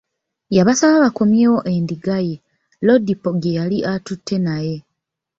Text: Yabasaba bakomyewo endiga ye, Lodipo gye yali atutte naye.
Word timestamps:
Yabasaba 0.57 0.95
bakomyewo 1.05 1.57
endiga 1.75 2.17
ye, 2.27 2.35
Lodipo 2.85 3.29
gye 3.41 3.51
yali 3.57 3.77
atutte 3.93 4.35
naye. 4.45 4.75